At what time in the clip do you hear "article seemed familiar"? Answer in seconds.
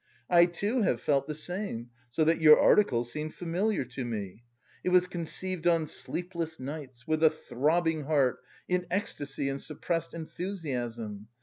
2.59-3.85